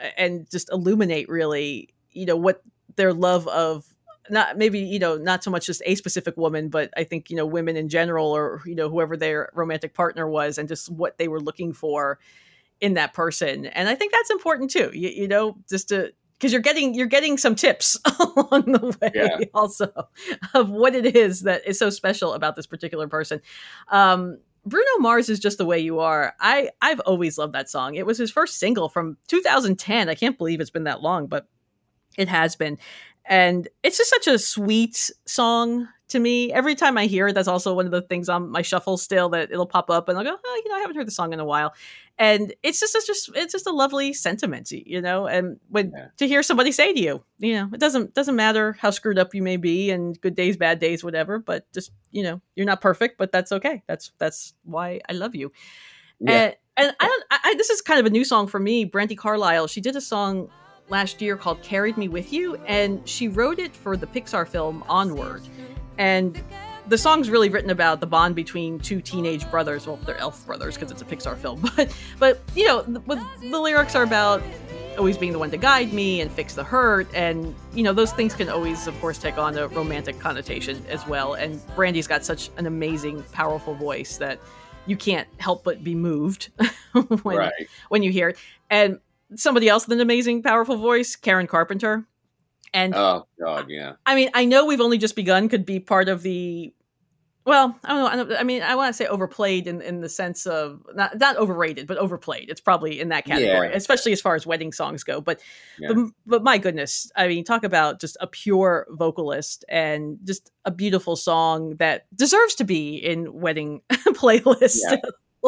[0.01, 2.61] uh, and just illuminate really, you know, what
[2.95, 3.85] their love of
[4.29, 7.35] not maybe you know not so much just a specific woman but i think you
[7.35, 11.17] know women in general or you know whoever their romantic partner was and just what
[11.17, 12.19] they were looking for
[12.81, 16.51] in that person and i think that's important too you, you know just to because
[16.51, 19.37] you're getting you're getting some tips along the way yeah.
[19.53, 19.91] also
[20.53, 23.41] of what it is that is so special about this particular person
[23.89, 26.33] um Bruno Mars is just the way you are.
[26.39, 27.93] I I've always loved that song.
[27.93, 30.09] It was his first single from 2010.
[30.09, 31.47] I can't believe it's been that long, but
[32.17, 32.79] it has been
[33.27, 36.53] and it's just such a sweet song to me.
[36.53, 39.29] Every time I hear it, that's also one of the things on my shuffle still
[39.29, 41.33] that it'll pop up and I'll go, oh, you know, I haven't heard the song
[41.33, 41.73] in a while.
[42.17, 45.25] And it's just it's just it's just a lovely sentiment, you know.
[45.27, 46.07] And when yeah.
[46.17, 49.33] to hear somebody say to you, you know, it doesn't doesn't matter how screwed up
[49.33, 52.79] you may be and good days, bad days, whatever, but just, you know, you're not
[52.79, 53.83] perfect, but that's okay.
[53.87, 55.51] That's that's why I love you.
[56.19, 56.31] Yeah.
[56.31, 58.85] And, and I don't I, this is kind of a new song for me.
[58.85, 60.49] Brandi Carlile, she did a song
[60.89, 64.83] last year called Carried Me With You, and she wrote it for the Pixar film
[64.87, 65.41] Onward.
[65.97, 66.41] And
[66.87, 69.87] the song's really written about the bond between two teenage brothers.
[69.87, 72.99] Well, they're elf brothers because it's a Pixar film, but but you know, the,
[73.41, 74.43] the lyrics are about
[74.97, 78.11] always being the one to guide me and fix the hurt, and you know, those
[78.13, 81.33] things can always, of course, take on a romantic connotation as well.
[81.33, 84.39] And Brandi's got such an amazing, powerful voice that
[84.85, 86.49] you can't help but be moved
[87.23, 87.67] when right.
[87.89, 88.37] when you hear it.
[88.69, 88.99] And
[89.35, 92.05] somebody else with an amazing, powerful voice, Karen Carpenter.
[92.73, 93.93] And oh god, yeah.
[94.05, 96.73] I mean, I know we've only just begun could be part of the.
[97.45, 98.35] Well, I don't know.
[98.35, 101.87] I mean, I want to say overplayed in, in the sense of not not overrated,
[101.87, 102.49] but overplayed.
[102.49, 103.75] It's probably in that category, yeah.
[103.75, 105.21] especially as far as wedding songs go.
[105.21, 105.41] But,
[105.79, 105.93] yeah.
[105.93, 110.71] but but my goodness, I mean, talk about just a pure vocalist and just a
[110.71, 114.79] beautiful song that deserves to be in wedding playlists.
[114.89, 114.97] Yeah.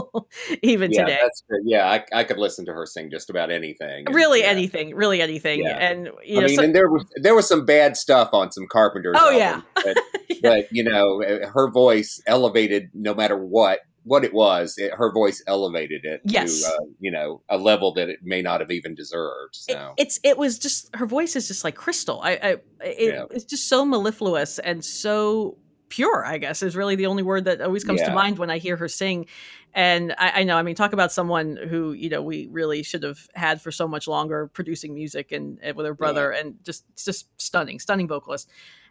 [0.62, 1.20] even yeah, today.
[1.64, 4.06] Yeah, I, I could listen to her sing just about anything.
[4.08, 4.48] And, really yeah.
[4.48, 5.64] anything, really anything.
[5.64, 5.78] Yeah.
[5.78, 8.52] And you know, I mean, so, and there was there was some bad stuff on
[8.52, 9.16] some Carpenters.
[9.20, 9.94] Oh album, yeah.
[9.94, 9.98] But,
[10.42, 14.76] but, you know, eh, her voice elevated no matter what what it was.
[14.78, 16.62] It, her voice elevated it yes.
[16.62, 19.56] to uh, you know a level that it may not have even deserved.
[19.56, 22.22] So it, it's it was just her voice is just like crystal.
[22.24, 22.50] I, I
[22.82, 25.58] it, it's just so mellifluous and so
[25.90, 28.10] pure i guess is really the only word that always comes yeah.
[28.10, 29.26] to mind when i hear her sing
[29.74, 33.04] and I, I, know i mean talk about someone who you know we really should
[33.04, 36.42] have had for so much longer producing music and, and with her brother yeah.
[36.42, 38.50] and just just stunning stunning vocalist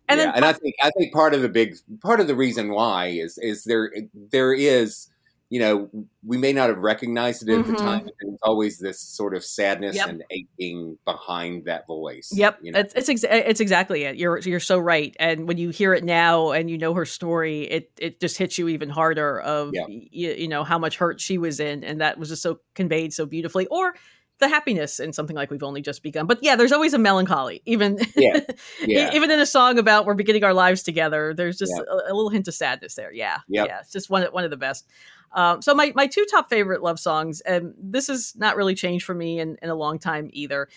[0.08, 2.34] and yeah, then and i think i think part of the big part of the
[2.36, 3.92] reason why is is there
[4.30, 5.08] there is
[5.48, 5.88] you know,
[6.24, 7.72] we may not have recognized it at mm-hmm.
[7.72, 8.08] the time.
[8.20, 10.08] There's always this sort of sadness yep.
[10.08, 12.32] and aching behind that voice.
[12.34, 12.80] Yep, you know?
[12.80, 14.16] it's it's, ex- it's, exactly it.
[14.16, 15.14] You're you're so right.
[15.20, 18.58] And when you hear it now and you know her story, it it just hits
[18.58, 19.40] you even harder.
[19.40, 23.12] Of you know how much hurt she was in, and that was just so conveyed
[23.12, 23.66] so beautifully.
[23.66, 23.94] Or
[24.38, 26.26] the happiness in something like we've only just begun.
[26.26, 28.40] But yeah, there's always a melancholy, even yeah.
[28.86, 29.10] Yeah.
[29.14, 31.32] even in a song about we're beginning our lives together.
[31.34, 31.82] There's just yeah.
[31.90, 33.12] a, a, little hint of sadness there.
[33.12, 33.68] Yeah, yep.
[33.68, 34.86] yeah, it's just one one of the best.
[35.32, 39.04] Um, so my my two top favorite love songs, and this has not really changed
[39.04, 40.68] for me in, in a long time either.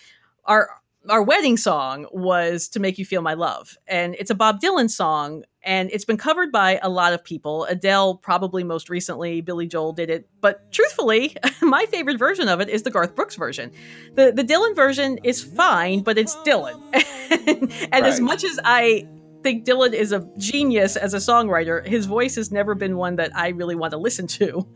[0.45, 0.69] Our
[1.07, 4.89] our wedding song was "To Make You Feel My Love," and it's a Bob Dylan
[4.89, 7.65] song, and it's been covered by a lot of people.
[7.65, 12.69] Adele, probably most recently, Billy Joel did it, but truthfully, my favorite version of it
[12.69, 13.71] is the Garth Brooks version.
[14.15, 16.81] the The Dylan version is fine, but it's Dylan,
[17.47, 18.03] and, right.
[18.03, 19.07] as much as I
[19.41, 21.85] think Dylan is a genius as a songwriter.
[21.85, 24.67] His voice has never been one that I really want to listen to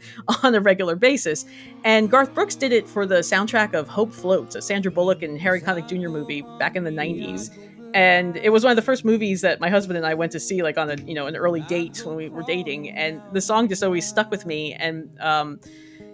[0.44, 1.46] on a regular basis.
[1.84, 5.40] And Garth Brooks did it for the soundtrack of Hope Floats, a Sandra Bullock and
[5.40, 6.10] Harry Connick Jr.
[6.10, 7.56] movie back in the 90s.
[7.94, 10.40] And it was one of the first movies that my husband and I went to
[10.40, 12.90] see, like on a you know an early date when we were dating.
[12.90, 14.74] And the song just always stuck with me.
[14.74, 15.60] And um,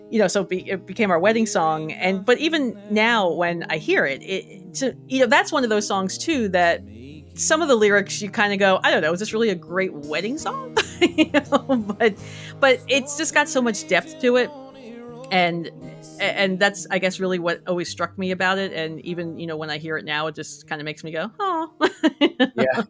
[0.09, 1.93] you know, so it, be, it, became our wedding song.
[1.93, 5.69] And but even now, when I hear it, it to, you know that's one of
[5.69, 6.81] those songs too that
[7.39, 9.55] some of the lyrics you kind of go, I don't know, is this really a
[9.55, 10.75] great wedding song?
[11.01, 12.15] you know, but
[12.59, 14.51] but it's just got so much depth to it.
[15.31, 15.69] and
[16.19, 18.73] and that's I guess really what always struck me about it.
[18.73, 21.11] And even you know when I hear it now, it just kind of makes me
[21.11, 21.71] go, oh,
[22.55, 22.83] Yeah.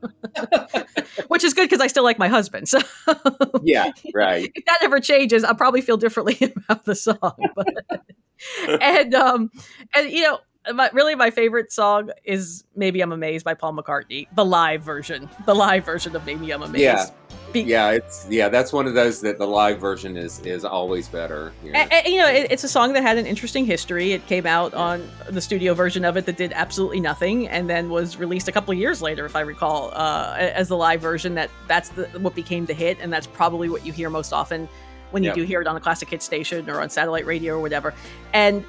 [1.28, 2.68] which is good because I still like my husband.
[2.70, 2.80] So
[3.64, 4.52] Yeah, right.
[4.56, 7.36] if that ever changes, I'll probably feel differently about the song.
[7.56, 7.68] But,
[8.82, 9.52] and um,
[9.96, 10.40] and you know,
[10.74, 15.30] my, really my favorite song is "Maybe I'm Amazed" by Paul McCartney, the live version,
[15.46, 17.06] the live version of "Maybe I'm Amazed." Yeah.
[17.52, 21.08] Be- Yeah, it's yeah, that's one of those that the live version is is always
[21.08, 21.52] better.
[21.64, 21.80] you know.
[21.92, 24.12] A- a- you know, it, it's a song that had an interesting history.
[24.12, 27.90] It came out on the studio version of it that did absolutely nothing, and then
[27.90, 31.34] was released a couple of years later, if I recall, uh, as the live version.
[31.36, 34.70] That that's the, what became the hit, and that's probably what you hear most often
[35.12, 35.36] when you Yep.
[35.38, 37.96] do hear it on a classic hit station or on satellite radio or whatever.
[38.34, 38.64] And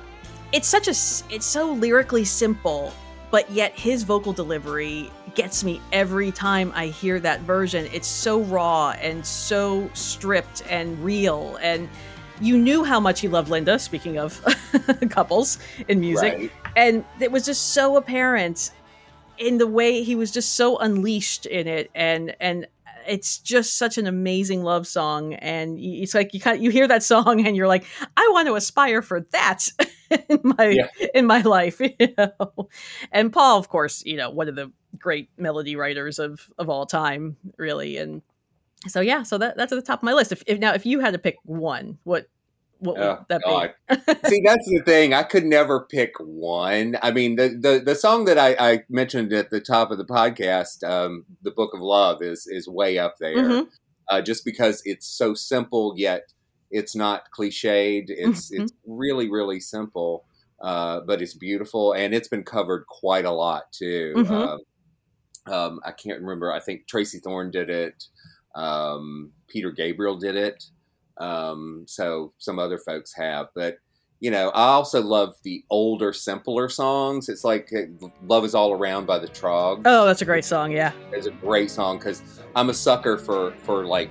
[0.52, 0.90] it's such a
[1.34, 2.92] it's so lyrically simple,
[3.30, 7.88] but yet his vocal delivery gets me every time I hear that version.
[7.92, 11.88] It's so raw and so stripped and real and
[12.40, 14.40] you knew how much he loved Linda, speaking of
[15.10, 15.58] couples
[15.88, 16.32] in music.
[16.32, 16.52] Right.
[16.74, 18.72] And it was just so apparent
[19.38, 22.66] in the way he was just so unleashed in it and and
[23.08, 27.02] it's just such an amazing love song and it's like you kind you hear that
[27.02, 27.84] song and you're like
[28.18, 29.66] I want to aspire for that
[30.28, 30.88] in my Yeah.
[31.14, 32.68] in my life you know
[33.12, 36.86] and Paul of course you know one of the great melody writers of of all
[36.86, 38.22] time really and
[38.88, 40.84] so yeah so that that's at the top of my list if, if now if
[40.86, 42.26] you had to pick one what
[42.78, 43.50] what would Oh, that be
[44.28, 45.12] See, that's the thing.
[45.12, 46.96] I could never pick one.
[47.02, 50.04] I mean, the the, the song that I, I mentioned at the top of the
[50.06, 53.36] podcast, um, "The Book of Love," is is way up there.
[53.36, 53.66] Mhm.
[54.08, 56.32] Uh, just because it's so simple, yet
[56.70, 58.04] it's not cliched.
[58.08, 58.60] It's Mhm.
[58.62, 60.24] it's really really simple,
[60.60, 64.14] uh, but it's beautiful, and it's been covered quite a lot too.
[64.16, 64.30] Mhm.
[64.30, 64.60] Um,
[65.52, 66.52] um, I can't remember.
[66.52, 68.04] I think Tracey Thorn did it.
[68.54, 70.64] Um, Peter Gabriel did it.
[71.18, 73.76] Um, so some other folks have, but
[74.22, 77.30] you know, I also love the older, simpler songs.
[77.30, 79.82] It's like uh, "Love Is All Around" by the Troggs.
[79.86, 82.22] oh that's a great song yeah It's a great song because
[82.54, 84.10] I'm a sucker for for like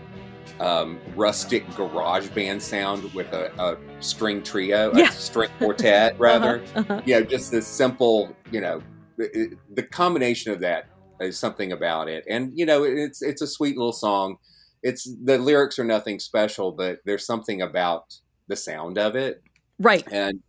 [0.60, 5.10] um, rustic garage band sound with a, a string trio, Yeah.
[5.10, 6.62] a string quartet rather.
[6.76, 7.02] Uh-huh, uh-huh.
[7.06, 8.82] You know, just this simple, you know,
[9.18, 10.86] the, the combination of that
[11.20, 14.38] is something about it, and you know, it's it's a sweet little song.
[14.82, 18.06] It's the lyrics are nothing special, but there's something about
[18.48, 19.44] the sound of it
[19.80, 20.40] right and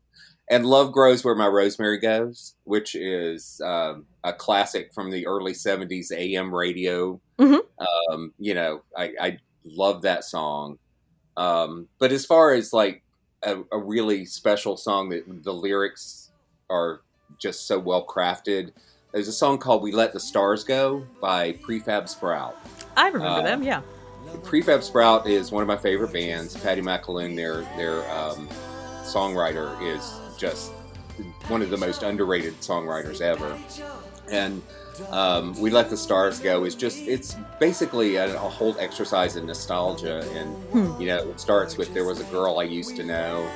[0.51, 5.53] and love grows where my rosemary goes which is um, a classic from the early
[5.53, 7.61] 70s am radio Mhm.
[8.11, 10.79] um, you know I, I love that song
[11.37, 13.03] um, but as far as like
[13.43, 16.31] a, a really special song that the lyrics
[16.69, 17.01] are
[17.39, 18.73] just so well crafted
[19.13, 22.57] there's a song called we let the stars go by prefab sprout
[22.97, 23.83] I remember Uh, them yeah
[24.43, 26.57] Prefab Sprout is one of my favorite bands.
[26.57, 28.49] Paddy McAloon, their their um,
[29.03, 30.73] songwriter, is just
[31.49, 33.59] one of the most underrated songwriters ever.
[34.31, 34.63] And
[35.11, 39.47] um, we let the stars go is just it's basically a, a whole exercise in
[39.47, 40.21] nostalgia.
[40.35, 41.01] And Hmm.
[41.01, 43.49] you know, it starts with there was a girl I used to know,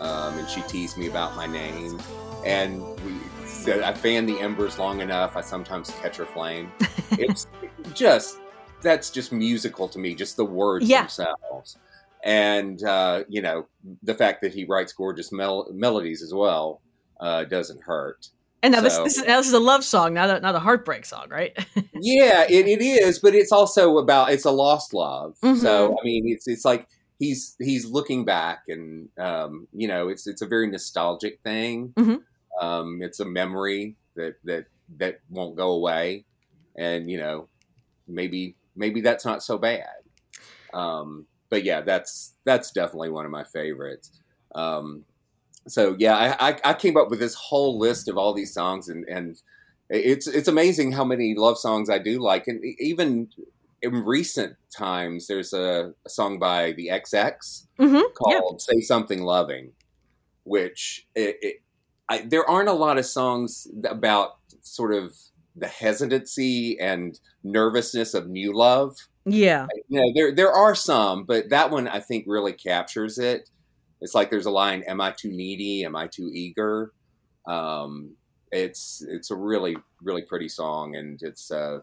[0.00, 2.00] um, and she teased me about my name,
[2.44, 3.12] and we.
[3.44, 5.36] Said, I fan the embers long enough.
[5.36, 6.72] I sometimes catch her flame.
[7.18, 7.46] It's
[7.94, 8.38] just
[8.82, 11.02] that's just musical to me, just the words Yeah.
[11.02, 11.76] themselves.
[12.24, 13.66] And uh, you know,
[14.02, 16.80] the fact that he writes gorgeous mel- melodies as well
[17.20, 18.26] uh, doesn't hurt.
[18.62, 20.54] And now this, So- this, is, now this is a love song, not a, not
[20.54, 21.52] a heartbreak song, right?
[21.94, 25.36] yeah, it, it is, but it's also about it's a lost love.
[25.42, 25.58] Mhm.
[25.58, 26.86] So I mean, it's it's like
[27.18, 31.92] he's he's looking back, and um, you know, it's it's a very nostalgic thing.
[31.96, 32.22] Mhm.
[32.60, 34.66] Um, it's a memory that that
[34.98, 36.24] that won't go away,
[36.76, 37.48] and you know,
[38.06, 39.88] maybe maybe that's not so bad.
[40.72, 44.10] Um, but yeah, that's that's definitely one of my favorites.
[44.54, 45.04] Um,
[45.68, 48.88] so yeah, I, I, I came up with this whole list of all these songs,
[48.88, 49.40] and and
[49.88, 53.28] it's it's amazing how many love songs I do like, and even
[53.82, 58.12] in recent times, there's a, a song by the XX mm-hmm.
[58.14, 59.72] called "Say Something Loving,"
[60.44, 61.62] which it, it,
[62.08, 65.14] I, there aren't a lot of songs about sort of
[65.56, 68.96] the hesitancy and nervousness of new love.
[69.24, 69.66] Yeah.
[69.88, 73.50] You know, there there are some, but that one I think really captures it.
[74.02, 75.84] It's like there's a line, "Am I too needy?
[75.86, 76.92] Am I too eager?"
[77.48, 78.16] Um,
[78.52, 81.80] it's it's a really really pretty song, and it's uh,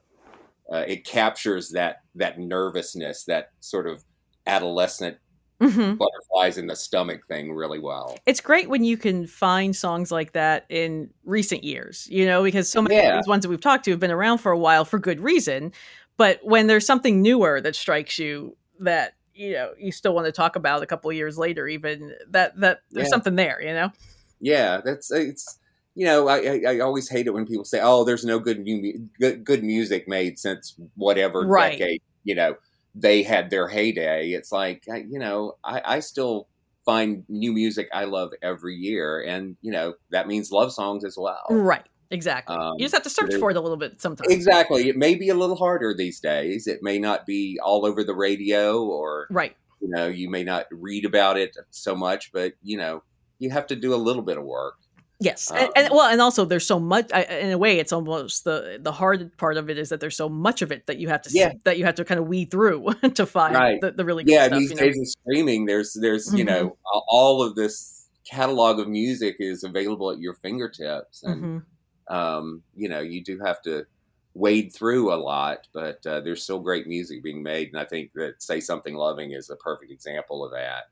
[0.72, 4.04] uh, it captures that that nervousness, that sort of
[4.48, 5.18] adolescent
[5.62, 8.24] hmm butterflies in the stomach thing really well.
[8.26, 12.72] It's great when you can find songs like that in recent years, you know, because
[12.72, 13.08] so many Yeah.
[13.08, 15.20] of these ones that we've talked to have been around for a while for good
[15.20, 15.72] reason.
[16.18, 20.32] But when there's something newer that strikes you that you know you still want to
[20.32, 21.68] talk about a couple of years later.
[21.68, 23.10] Even that that there's Yeah.
[23.10, 23.92] something there, you know.
[24.40, 25.58] Yeah, that's it's.
[25.96, 29.10] You know, I, I always hate it when people say, "Oh, there's no good new
[29.20, 31.78] good, good music made since whatever Right.
[31.78, 32.56] decade." You know,
[32.96, 34.32] they had their heyday.
[34.32, 36.48] It's like I, you know, I, I still
[36.86, 41.18] find new music I love every year, and you know that means love songs as
[41.18, 41.46] well.
[41.50, 41.86] Right.
[42.12, 42.56] Exactly.
[42.56, 44.32] Um, you just have to search for it a little bit sometimes.
[44.34, 44.90] Exactly.
[44.90, 46.66] It may be a little harder these days.
[46.68, 49.56] It may not be all over the radio, or Right.
[49.82, 53.04] you know, you may not read about it so much, but you know,
[53.38, 54.76] you have to do a little bit of work.
[55.22, 57.12] Yes, Um, and, and well, and also there's so much.
[57.14, 60.16] I, in a way, it's almost the the hard part of it is that there's
[60.16, 61.52] so much of it that you have to Yeah.
[61.66, 63.82] that you have to kind of weed through to find Right.
[63.82, 64.60] the, the really good yeah stuff.
[64.60, 64.82] these you know?
[64.84, 66.48] days of streaming there's there's you Mhm.
[66.48, 66.78] know
[67.10, 71.64] all of this catalog of music is available at your fingertips and Mhm.
[72.10, 73.86] Um you know you do have to
[74.34, 78.12] wade through a lot but uh, there's still great music being made and i think
[78.14, 80.84] that say something loving is a perfect example of that.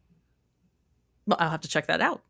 [1.26, 2.22] Well, I'll have to check that out.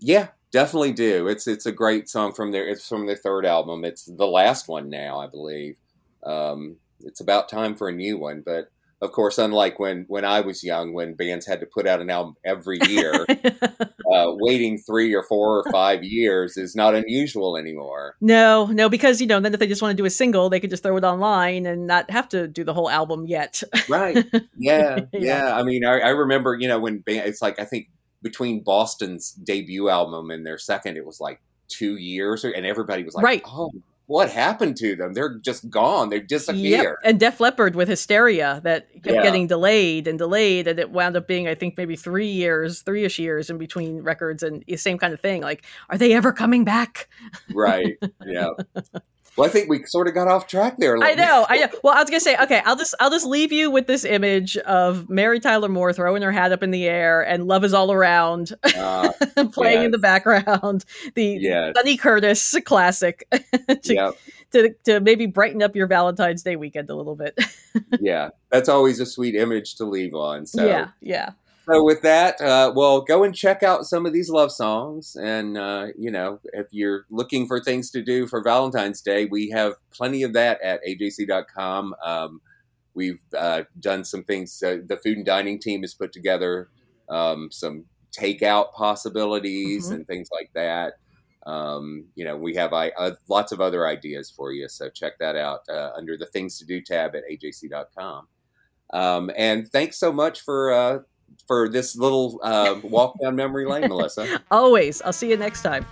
[0.00, 1.28] yeah definitely do.
[1.28, 3.84] It's it's a great song from their it's from their third album.
[3.84, 5.76] It's the last one now i believe.
[6.24, 8.70] Um it's about time for a new one but
[9.00, 12.10] of course unlike when when i was young when bands had to put out an
[12.10, 13.26] album every year
[14.12, 18.16] uh, waiting three or four or five years is not unusual anymore.
[18.20, 20.58] no, no, because you know, then if they just want to do a single, they
[20.58, 23.62] could just throw it online and not have to do the whole album yet.
[23.88, 24.24] Right.
[24.56, 25.00] Yeah.
[25.12, 25.20] Yeah.
[25.20, 25.56] yeah.
[25.56, 27.88] I mean, I, I remember, you know, when band, it's like, I think
[28.22, 33.04] between Boston's debut album and their second, it was like two years, or, and everybody
[33.04, 33.42] was like, Right.
[33.46, 33.70] oh,
[34.10, 35.12] what happened to them?
[35.14, 36.08] They're just gone.
[36.08, 36.26] They've Yep.
[36.28, 36.96] disappeared.
[37.04, 39.22] And Def Leppard with Hysteria that kept Yeah.
[39.22, 43.04] getting delayed and delayed, and it wound up being, I think, maybe three years, three
[43.04, 45.42] ish years in between records, and the same kind of thing.
[45.42, 47.08] Like, are they ever coming back?
[47.54, 47.98] Right.
[48.26, 48.48] Yeah.
[49.40, 50.94] Well, I think we sort of got off track there.
[50.94, 51.68] a I know, I know.
[51.82, 54.56] Well, I was gonna say, okay, I'll just I'll just leave you with this image
[54.58, 57.90] of Mary Tyler Moore throwing her hat up in the air and "Love Is All
[57.92, 59.12] Around" Uh,
[59.52, 60.84] playing in the background.
[61.14, 61.74] The Yes.
[61.76, 64.10] Sonny Curtis classic to, yeah.
[64.52, 67.38] to to maybe brighten up your Valentine's Day weekend a little bit.
[68.00, 68.30] Yeah.
[68.50, 70.44] That's always a sweet image to leave on.
[70.46, 71.30] So, yeah, yeah.
[71.70, 75.56] So with that, uh, well, go and check out some of these love songs, and
[75.56, 79.74] uh, you know, if you're looking for things to do for Valentine's Day, we have
[79.92, 81.94] plenty of that at ajc.com.
[82.04, 82.40] Um,
[82.94, 84.60] we've uh, done some things.
[84.62, 86.68] Uh, the food and dining team has put together
[87.08, 89.94] um, some takeout possibilities Mhm.
[89.94, 90.94] and things like that.
[91.46, 95.18] Um, you know, we have I, uh, lots of other ideas for you, so check
[95.20, 98.26] that out uh, under the Things to Do tab at ajc.com.
[98.92, 100.98] Um, and thanks so much for uh,
[101.46, 104.42] for this little uh, walk down memory lane, Melissa.
[104.50, 105.02] Always.
[105.02, 105.86] I'll see you next time.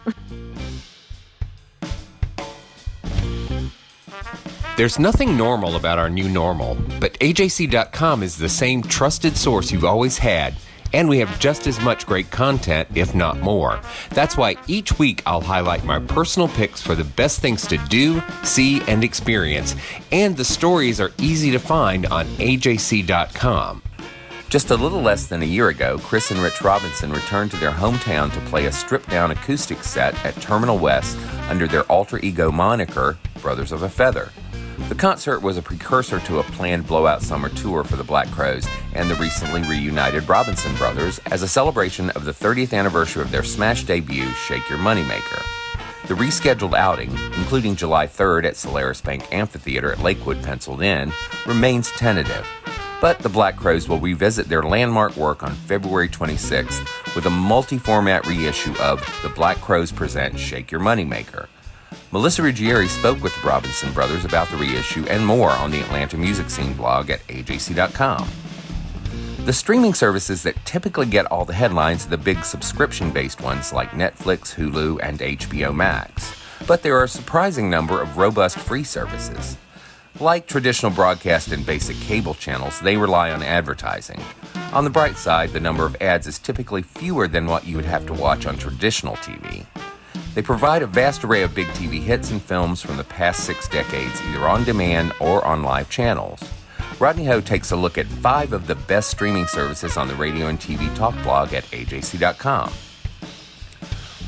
[4.79, 9.85] There's nothing normal about our new normal, but AJC.com is the same trusted source you've
[9.85, 10.55] always had.
[10.93, 13.81] And we have just as much great content, if not more.
[14.11, 18.23] That's why each week I'll highlight my personal picks for the best things to do,
[18.45, 19.75] see, and experience.
[20.13, 23.83] And the stories are easy to find on AJC.com.
[24.49, 27.71] Just a little less than a year ago, Chris and Rich Robinson returned to their
[27.71, 31.19] hometown to play a stripped down acoustic set at Terminal West
[31.51, 34.31] under their alter ego moniker, Brothers of a Feather.
[34.89, 38.67] The concert was a precursor to a planned blowout summer tour for the Black Crowes
[38.95, 43.45] and the recently reunited Robinson Brothers as a celebration of the 30th anniversary of their
[43.45, 45.43] smash debut, Shake Your Moneymaker.
[46.07, 51.13] The rescheduled outing, including July 3rd at Cellairis Bank Amphitheater at Lakewood, penciled in,
[51.47, 52.47] remains tentative.
[53.01, 57.79] But the Black Crowes will revisit their landmark work on February 26th with a multi
[57.79, 61.47] format reissue of The Black Crowes Present Shake Your Moneymaker.
[62.11, 66.17] Melissa Ruggieri spoke with the Robinson Brothers about the reissue and more on the Atlanta
[66.17, 68.29] Music Scene blog at ajc.com.
[69.45, 73.73] The streaming services that typically get all the headlines are the big subscription based ones
[73.73, 76.35] like Netflix, Hulu, and HBO Max.
[76.67, 79.57] But there are a surprising number of robust free services.
[80.21, 84.21] Like traditional broadcast and basic cable channels, they rely on advertising.
[84.73, 87.85] On the bright side, the number of ads is typically fewer than what you would
[87.85, 89.65] have to watch on traditional TV.
[90.35, 93.69] They provide a vast array of big TV hits and films from the past six
[93.69, 96.43] decades, either on demand or on live channels.
[96.99, 100.49] Rodney Ho takes a look at five of the best streaming services on the radio
[100.49, 102.73] and TV talk blog at ajc.com.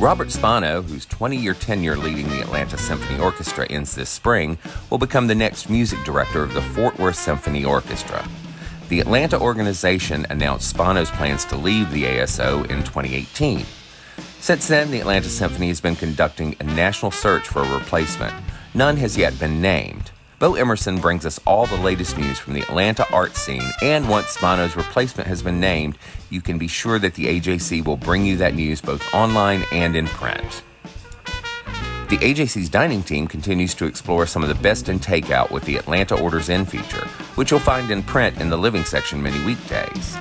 [0.01, 4.57] Robert Spano, whose 20 year tenure leading the Atlanta Symphony Orchestra ends this spring,
[4.88, 8.26] will become the next music director of the Fort Worth Symphony Orchestra.
[8.88, 13.66] The Atlanta organization announced Spano's plans to leave the ASO in 2018.
[14.38, 18.32] Since then, the Atlanta Symphony has been conducting a national search for a replacement.
[18.72, 20.12] None has yet been named.
[20.41, 24.28] Bo Emerson brings us all the latest news from the Atlanta art scene, and once
[24.28, 25.99] Spano's replacement has been named,
[26.30, 29.95] you can be sure that the AJC will bring you that news both online and
[29.95, 30.62] in print.
[32.09, 35.76] The AJC's dining team continues to explore some of the best in takeout with the
[35.76, 40.16] Atlanta Orders In feature, which you'll find in print in the living section many weekdays.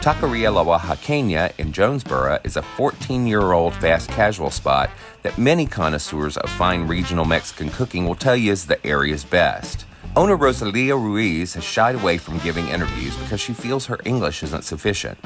[0.00, 4.88] Taqueria La Oaxaqueña in Jonesboro is a 14 year old fast casual spot
[5.20, 9.84] that many connoisseurs of fine regional Mexican cooking will tell you is the area's best.
[10.16, 14.64] Owner Rosalia Ruiz has shied away from giving interviews because she feels her English isn't
[14.64, 15.18] sufficient.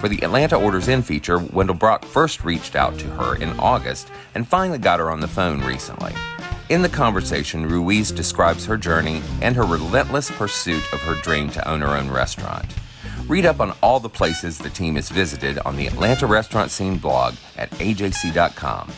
[0.00, 4.10] For the Atlanta Orders In feature, Wendell Brock first reached out to her in August
[4.34, 6.14] and finally got her on the phone recently.
[6.70, 11.68] In the conversation, Ruiz describes her journey and her relentless pursuit of her dream to
[11.68, 12.74] own her own restaurant.
[13.30, 16.96] Read up on all the places the team has visited on the Atlanta Restaurant Scene
[16.96, 18.90] blog at ajc.com.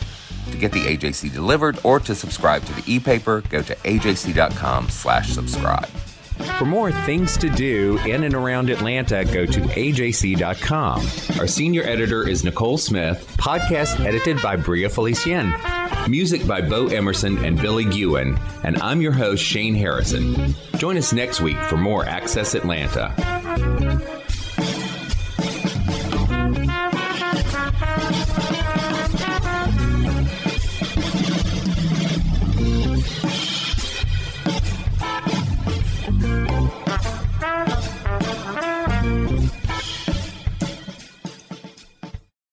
[0.49, 5.29] To get the AJC delivered or to subscribe to the e-paper, go to ajc.com slash
[5.29, 5.85] subscribe.
[6.57, 11.39] For more things to do in and around Atlanta, go to ajc.com.
[11.39, 16.09] Our senior editor is Nicole Smith, podcast edited by Bria Felicien.
[16.09, 20.55] Music by Bo Emerson and Billy Gewen, and I'm your host, Shane Harrison.
[20.77, 23.13] Join us next week for more Access Atlanta.